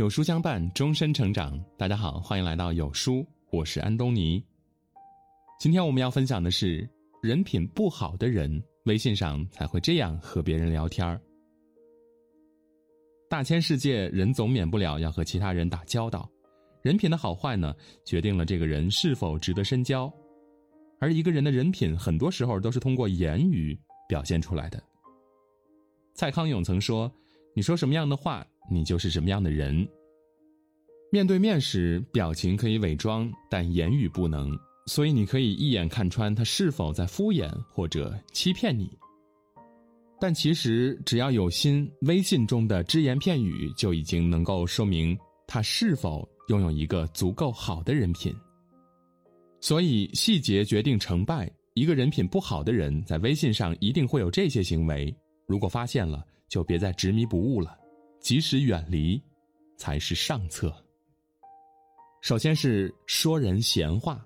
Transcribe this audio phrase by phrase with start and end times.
[0.00, 1.62] 有书相伴，终身成长。
[1.76, 4.42] 大家好，欢迎来到有书，我是安东尼。
[5.58, 6.88] 今天我们要分享的是，
[7.22, 8.50] 人品不好的人，
[8.86, 11.20] 微信上才会这样和别人聊天儿。
[13.28, 16.26] 大千世界，人总免不了要和其他人打交道，
[16.80, 20.10] 人品的好坏呢，决定了这个人是否值得深交。
[20.98, 24.82] 而一个人的人品，很多时候都是通过言语表现出来的。
[26.14, 27.12] 蔡康永曾说
[27.54, 29.86] ：“你说什么样的话，你就是什么样的人。”
[31.12, 34.56] 面对面时，表情可以伪装，但言语不能，
[34.86, 38.88] 所以你可以一眼看穿他是否在敷衍或者欺骗你。
[40.20, 48.32] 但其实，只要有心，微信中的只言片语就已经能够说明他是否拥有一个足够好的人品。
[49.60, 51.50] 所以，细节决定成败。
[51.74, 55.14] 一个人品不好的人，在微信上一定会有这些行为。
[55.46, 57.76] 如果发现了，就别再执迷不悟了，
[58.20, 59.20] 及时远离，
[59.76, 60.72] 才是上策。
[62.20, 64.24] 首先是说人闲话。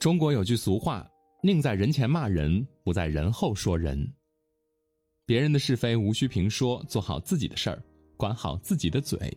[0.00, 1.08] 中国有句俗话
[1.42, 4.12] ：“宁在人前骂人，不在人后说人。”
[5.24, 7.82] 别人的是非无需评说，做好自己的事儿，
[8.16, 9.32] 管好自己的嘴，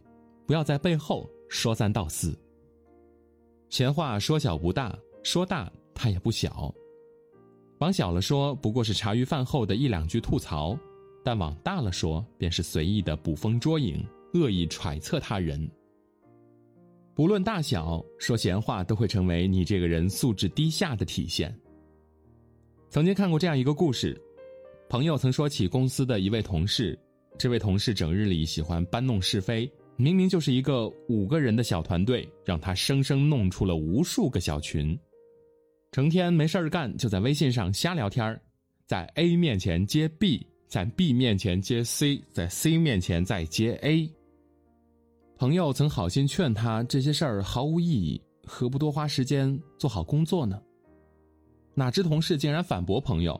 [0.45, 2.37] 不要在背后说三道四。
[3.69, 6.73] 闲话说小不大，说大它也不小。
[7.79, 10.75] 往小了说，不过是茶余饭后的一两句吐槽；
[11.27, 14.01] 但往大了说，便是随意的捕风捉影，
[14.33, 15.69] 恶意揣测他人。
[17.13, 21.53] 不论大小，说闲话都会成为你这个人素质低下的体现。
[22.89, 24.17] 曾经看过这样一个故事，
[24.87, 26.97] 朋友曾说起公司的一位同事，
[27.37, 34.97] 这位同事整日里喜欢搬弄是非，明明就是一个五个人的小团队，让他生生弄出了无数个小群。
[35.91, 38.41] 成天没事儿干，就在微信上瞎聊天儿
[38.85, 44.09] 在 A 面前接 B，在 B 面前接 C，在 C 面前再接 A。
[45.37, 50.61] 朋友曾好心劝他，这些事儿毫无意义，何不多花时间做好工作呢？
[51.73, 53.39] 哪知同事竟然反驳朋友：“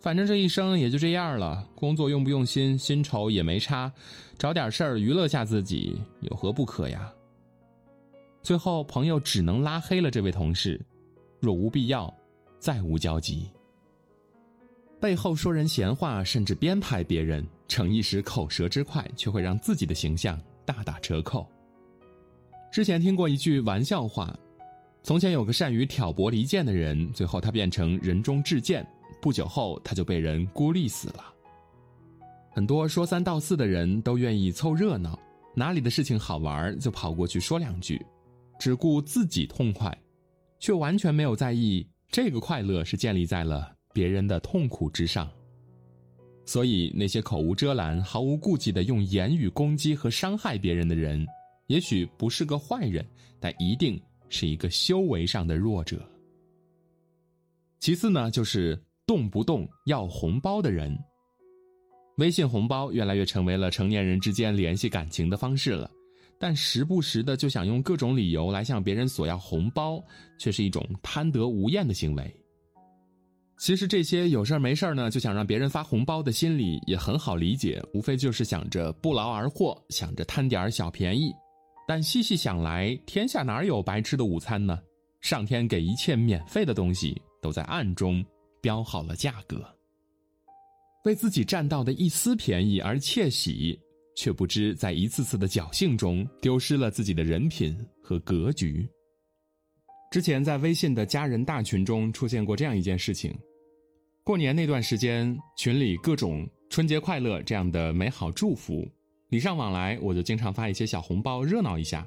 [0.00, 3.92] 反正这一生也就这样了，工作用不用心，薪酬也没差，
[4.36, 7.12] 找点事儿娱乐下自己，有何不可呀？”
[8.42, 10.80] 最后，朋友只能拉黑了这位同事。
[11.40, 12.12] 若无必要，
[12.58, 13.48] 再无交集。
[15.04, 21.46] 背后说人闲话，甚至编排别人，逞一时口舌之快，却会让自己的形象大打折扣。
[22.72, 24.34] 之前听过一句玩笑话：
[25.02, 28.82] 从前有个善于挑拨离间的人，最后他变成人中至贱，
[29.20, 31.22] 不久后他就被人孤立死了。
[32.50, 35.18] 很多说三道四的人都愿意凑热闹，
[35.54, 38.02] 哪里的事情好玩就跑过去说两句，
[38.58, 39.94] 只顾自己痛快。
[40.58, 45.30] 却完全没有在意，这个快乐是建立在了别人的痛苦之上。
[46.44, 51.26] 所以，那些口无遮拦、毫无顾忌的用言语攻击和伤害别人的人，
[51.68, 53.02] 也许不是个坏人，
[53.40, 56.06] 但一定是一个修为上的弱者。
[57.80, 60.94] 其次呢，就是动不动要红包的人。
[62.18, 65.90] 微信红包越来越成为了成年人之间联系感情的方式了。
[66.36, 70.04] 但时不时的就想用各种理由来向别人索要红包，
[70.38, 72.43] 却是一种贪得无厌的行为。
[73.58, 81.32] 其实这些有事儿没事儿呢就想让别人发红包的心理也很好理解，无非就是想着不劳而获，想着贪点儿小便宜。
[81.86, 84.78] 但细细想来，天下哪有白吃的午餐呢？
[85.20, 88.24] 上天给一切免费的东西都在暗中
[88.60, 89.64] 标好了价格，
[91.04, 93.78] 为自己占到的一丝便宜而窃喜。
[94.16, 98.88] 却不知在一次次的侥幸中丢失了自己的人品和格局。
[100.14, 103.36] 之前在微信的家人大群中出现过这样一件事情：
[104.22, 108.88] 过年那段时间，群里各种“春节快乐”这样的美好祝福，
[109.30, 112.06] 礼尚往来，我就经常发一些小红包热闹一下。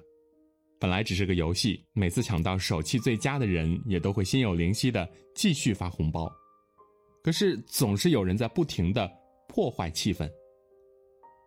[0.79, 6.31] 本来只是个游戏，每次抢到手气最佳的人，也都会心有灵犀的继续发红包。
[7.21, 9.11] 可是总是有人在不停的
[9.49, 10.31] 破坏气氛。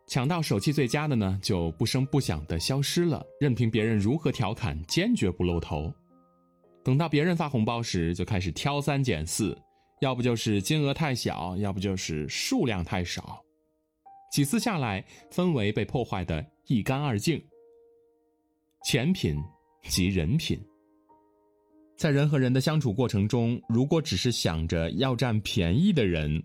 [0.07, 5.91] 抢到手气最佳的呢，就不声不响的消失了，任凭别人如何调侃，坚决不露头。
[6.83, 9.57] 等到别人发红包时，就开始挑三拣四，
[10.01, 13.43] 要不就是金额太小，要不就是数量太少。
[14.33, 17.43] 几次下来，氛围被破坏的一干二净。
[18.85, 19.37] 钱品
[19.89, 20.59] 及人品，
[21.97, 26.43] 在人和人的相处过程中，如果只是想着要占便宜的人。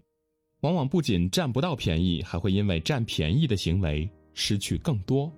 [0.62, 5.32] 往往不仅占不到便宜，还会因为占便宜的行为失去更多。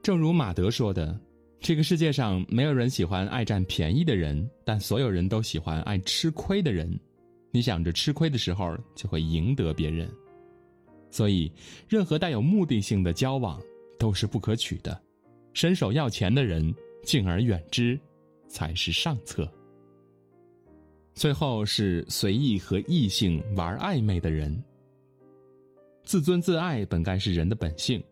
[0.00, 1.18] 正如马德说的
[1.60, 6.98] ：“这个世界上没有人喜欢爱占便宜的人，但所有人都喜欢爱吃亏的人。
[7.52, 10.10] 你想着吃亏的时候，就会赢得别人。
[11.10, 11.52] 所以，
[11.86, 13.60] 任何带有目的性的交往，
[13.98, 14.98] 都是不可取的，
[15.52, 17.98] 伸手要钱的人敬而远之，
[18.48, 19.46] 才是上策。
[21.12, 24.64] 最后是随意和异性玩暧昧的人。
[26.04, 28.02] 自尊自爱本该是人的本性，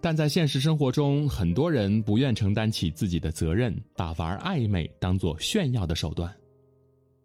[0.00, 6.32] 但在现实生活中，很多人不愿承担起自己的责任，把玩暧昧当作炫耀的手段。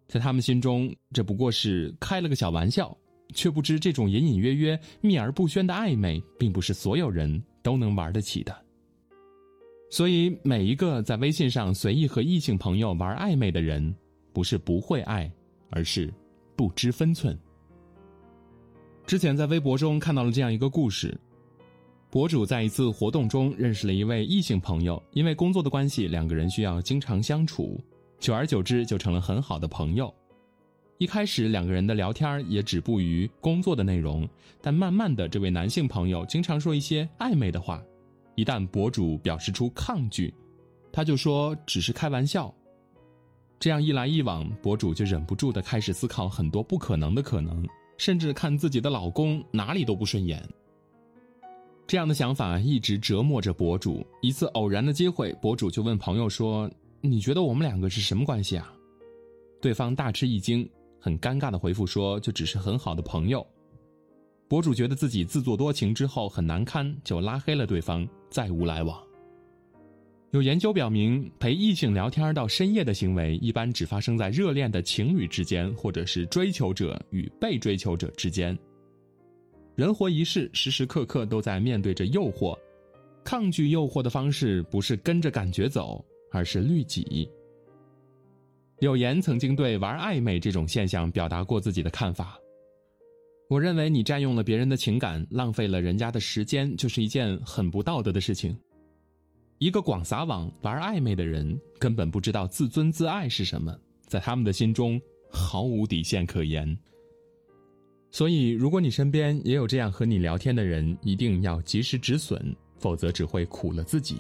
[0.08, 2.98] 在他们心中，这不过是开了个小玩笑，
[3.34, 8.56] 却不知这种隐隐约约、秘而不宣的暧昧，并不是所有人都能玩得起的。
[9.90, 13.94] 所以，每一个在微信上随意和异性朋友玩暧昧的人，
[14.34, 15.32] 不是不会爱，
[15.70, 16.12] 而是
[16.56, 17.38] 不知分寸。
[19.06, 21.18] 之前在微博中看到了这样一个故事：
[22.12, 27.80] 博主在一次活动中认识了一位异性朋友，因为工作的关系，两个人需要经常相处，
[28.20, 30.14] 久而久之就成了很好的朋友。
[30.98, 34.28] 一开始两个人的聊天也止步于工作的内容，
[34.62, 37.82] 但慢慢的，这位男性朋友经常说一些暧昧的话，
[38.36, 40.34] 一旦博主表示出抗拒，
[40.92, 42.54] 他就说只是开玩笑。
[43.58, 47.66] 这样一来一往，博主就忍不住的开始思考很多不可能的可能。
[47.98, 50.44] 甚至看自己的老公哪里都不顺眼。
[51.88, 54.06] 这样的想法一直折磨着博主。
[54.22, 56.70] 一次偶然的机会，博主就问朋友说
[57.02, 58.74] ：“你觉得我们两个是什么关系啊？”
[59.62, 60.68] 对方大吃一惊，
[61.00, 63.46] 很尴尬的回复说：“就只是很好的朋友。”
[64.48, 69.02] 博主觉得自己自作多情之后很难堪，就拉黑了对方，再无来往。
[70.32, 78.58] 有研究表明，陪异性聊天到深夜的行为，一般只发生在热恋的情侣之间，或者是追求者与被追求者之间。
[79.82, 82.56] 人活一世，时时刻刻都在面对着诱惑，
[83.24, 87.28] 抗拒诱惑的方式不是跟着感觉走，而是律己。
[88.78, 92.38] 柳岩曾经对玩暧昧这种现象表达过自己的看法：
[93.50, 98.56] 我认为你占用了别人的情感，浪费了人家的时间，就是一件很不道德的事情。
[99.58, 103.76] 一个广撒网玩暧昧的人，根本不知道自尊自爱是什么，
[104.06, 105.02] 在他们的心中
[105.32, 106.78] 毫无底线可言。
[108.12, 114.18] 所以，如果你身边也有这样和你聊天的人，一定要及时止损，否则只会苦了自己。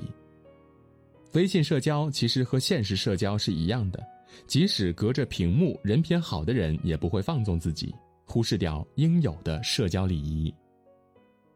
[1.33, 4.01] 微信社交其实和现实社交是一样的，
[4.47, 7.93] 即使隔着屏幕，人品好的人也不会放纵自己，
[8.25, 10.53] 忽视掉应有的社交礼仪。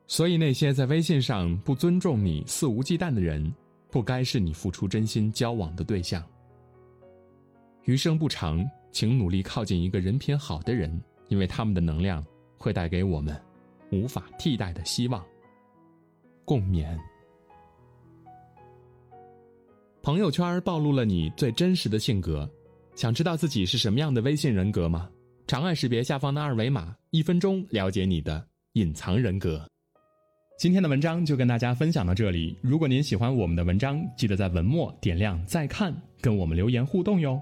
[0.07, 3.51] 所以，那些在微信上不尊重你、肆无忌惮的人。
[3.91, 6.21] 不该是你付出真心交往的对象。
[7.85, 8.61] 余生不长，
[8.91, 12.25] 请努力靠近一个人品好的人，因为他们的能量
[12.57, 13.39] 会带给我们
[13.91, 15.23] 无法替代的希望。
[16.43, 16.97] 共勉。
[20.01, 22.47] 朋友圈暴露了你最真实的性格，
[22.95, 25.09] 想知道自己是什么样的微信人格吗？
[25.47, 29.67] 长按识别下方的二维码，一分钟了解你的隐藏人格。
[30.57, 32.57] 今天的文章就跟大家分享到这里。
[32.61, 37.41] 如果您喜欢我们的文章，记得在文末点亮再看，跟我们留言互动哟。